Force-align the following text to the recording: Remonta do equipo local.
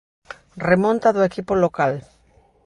Remonta 0.69 1.09
do 1.15 1.25
equipo 1.29 1.53
local. 1.63 1.93